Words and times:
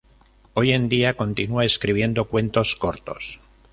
Hoy 0.55 0.71
en 0.73 0.89
día 0.89 1.13
continúa 1.15 1.63
escribiendo 1.63 2.25
cuentos 2.25 2.75
cortos. 2.75 3.39